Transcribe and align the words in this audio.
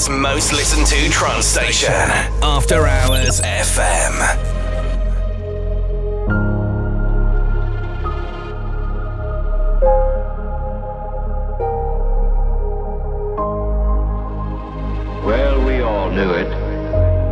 UK's 0.00 0.08
most 0.08 0.52
listened 0.52 0.86
to 0.86 1.10
trance 1.10 1.46
station, 1.46 1.92
After 2.42 2.86
Hours 2.86 3.40
FM. 3.40 4.16
Well, 15.24 15.64
we 15.66 15.80
all 15.80 16.10
knew 16.10 16.30
it. 16.30 16.48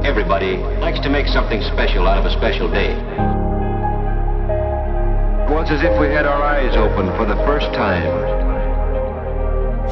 Everybody 0.05 0.59
likes 0.81 1.01
to 1.01 1.09
make 1.09 1.27
something 1.29 1.63
special 1.73 2.07
out 2.07 2.19
of 2.19 2.27
a 2.27 2.31
special 2.37 2.71
day. 2.71 2.93
It 5.43 5.51
was 5.51 5.71
as 5.71 5.83
if 5.83 5.99
we 5.99 6.09
had 6.09 6.27
our 6.27 6.43
eyes 6.43 6.77
open 6.77 7.07
for 7.17 7.25
the 7.25 7.37
first 7.47 7.73
time. 7.73 8.05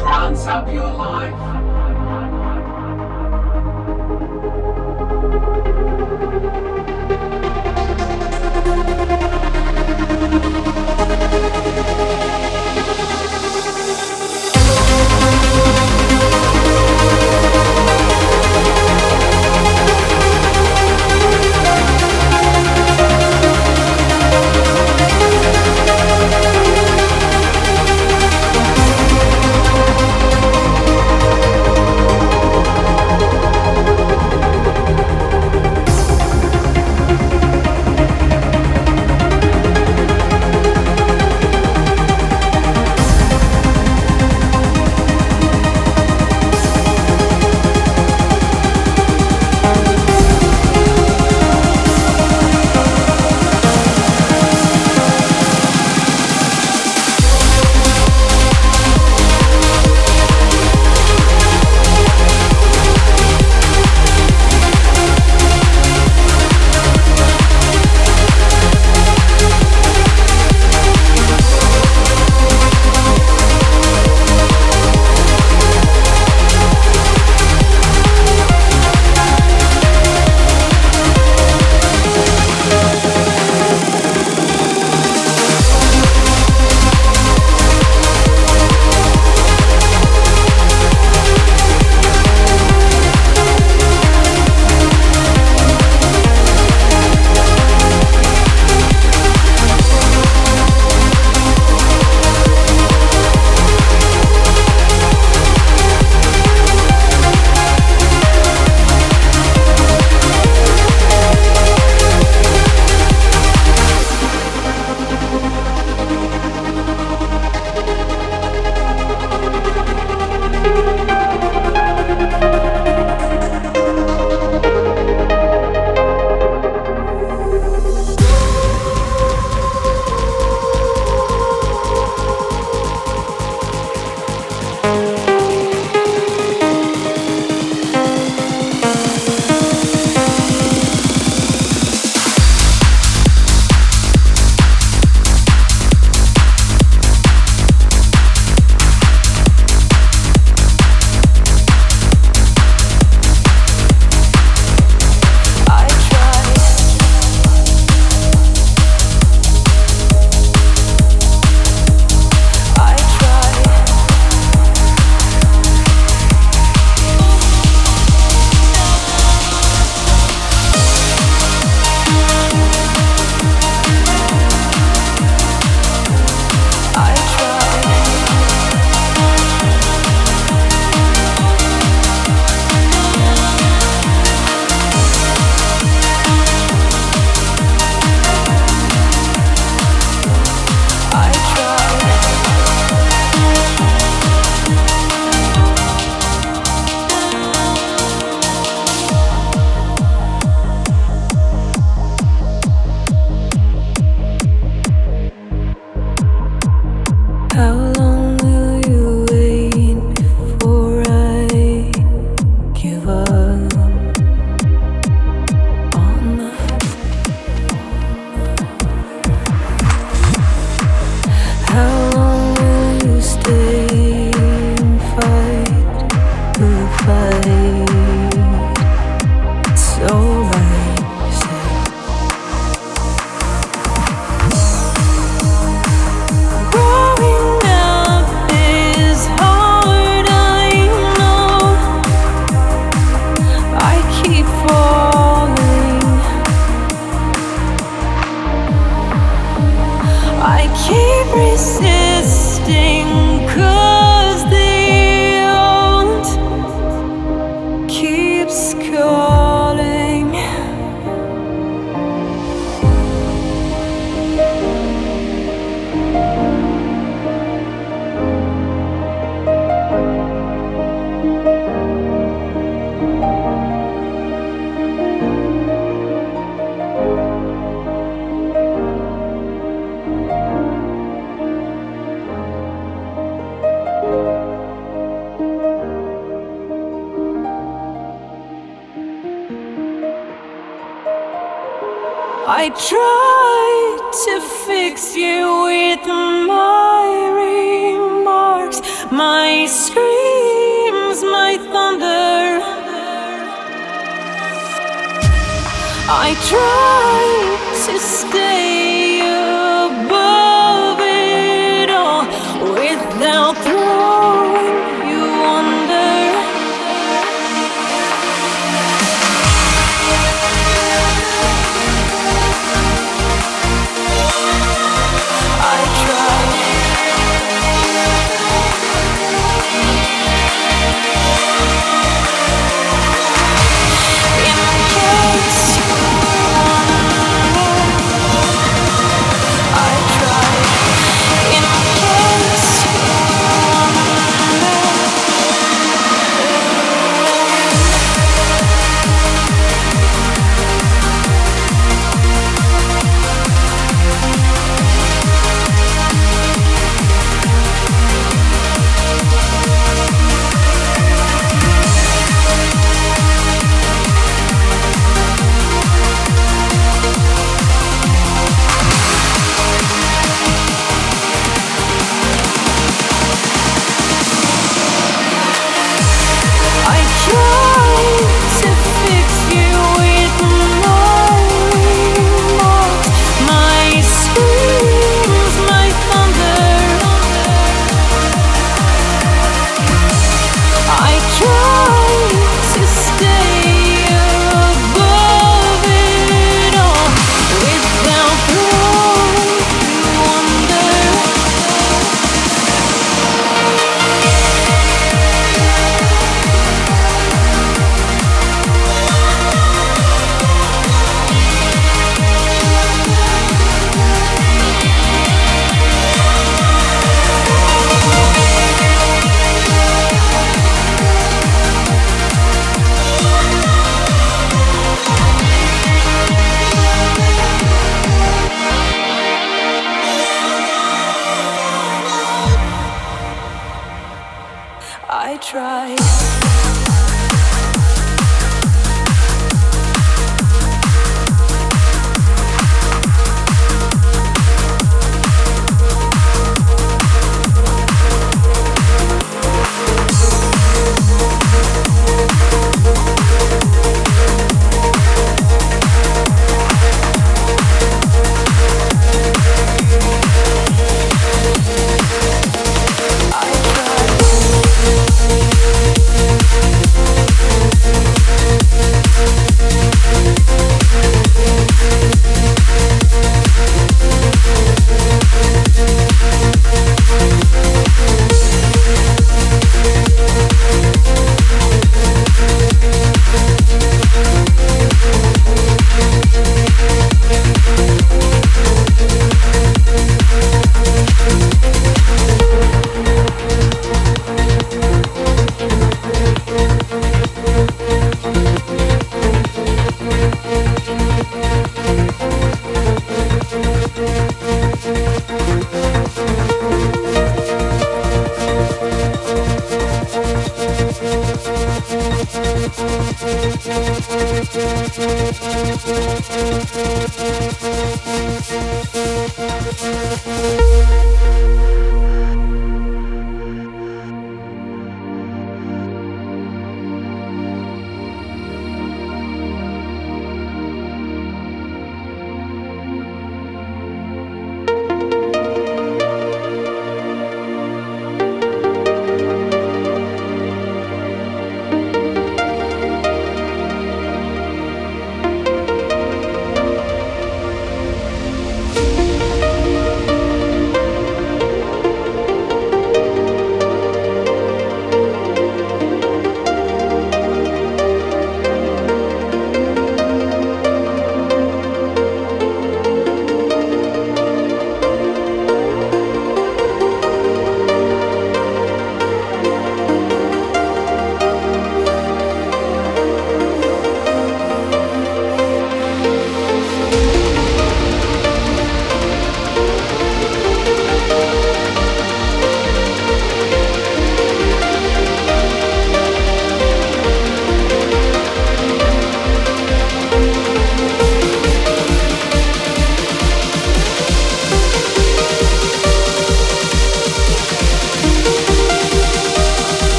Trance 0.00 0.46
up 0.46 0.72
your 0.72 0.90
life. 0.90 1.71
Thank 6.22 6.76
you. 6.76 6.81